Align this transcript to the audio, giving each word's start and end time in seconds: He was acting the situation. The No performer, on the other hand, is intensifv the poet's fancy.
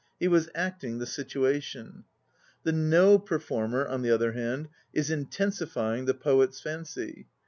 He 0.19 0.27
was 0.27 0.49
acting 0.55 0.97
the 0.97 1.05
situation. 1.05 2.05
The 2.63 2.71
No 2.71 3.19
performer, 3.19 3.85
on 3.87 4.01
the 4.01 4.09
other 4.09 4.31
hand, 4.31 4.69
is 4.93 5.11
intensifv 5.11 6.07
the 6.07 6.15
poet's 6.15 6.59
fancy. 6.59 7.27